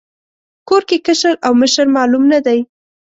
کور 0.67 0.81
کې 0.89 0.97
کشر 1.05 1.35
او 1.45 1.51
مشر 1.61 1.87
معلوم 1.95 2.23
نه 2.33 2.39
دی. 2.45 2.59